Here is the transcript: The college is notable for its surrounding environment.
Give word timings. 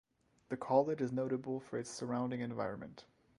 The 0.49 0.57
college 0.57 0.99
is 0.99 1.11
notable 1.11 1.59
for 1.59 1.77
its 1.77 1.91
surrounding 1.91 2.39
environment. 2.41 3.05